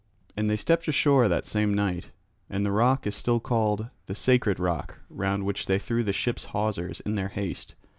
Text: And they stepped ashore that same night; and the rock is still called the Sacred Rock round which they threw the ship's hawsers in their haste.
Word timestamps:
And 0.35 0.49
they 0.49 0.55
stepped 0.57 0.87
ashore 0.87 1.27
that 1.27 1.45
same 1.45 1.75
night; 1.75 2.09
and 2.49 2.65
the 2.65 2.71
rock 2.71 3.05
is 3.05 3.13
still 3.15 3.39
called 3.39 3.91
the 4.07 4.15
Sacred 4.15 4.59
Rock 4.59 4.97
round 5.11 5.45
which 5.45 5.67
they 5.67 5.77
threw 5.77 6.03
the 6.03 6.11
ship's 6.11 6.45
hawsers 6.45 7.01
in 7.01 7.13
their 7.13 7.27
haste. 7.29 7.75